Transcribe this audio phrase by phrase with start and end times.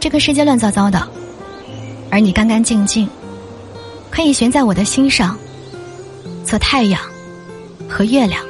[0.00, 1.08] 这个世界乱糟糟的
[2.10, 3.08] 而你干干净净
[4.10, 5.36] 可以悬在我的心上
[6.44, 7.00] 做太阳
[7.88, 8.44] 和月亮。